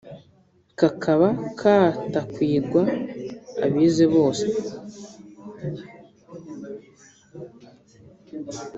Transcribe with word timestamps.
kakaba 0.79 1.29
katakwirwa 1.59 2.81
abize 3.65 4.05
bose 4.15 4.45